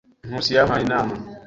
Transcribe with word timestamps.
Nkusi 0.27 0.51
yampaye 0.57 0.83
inama. 0.85 1.13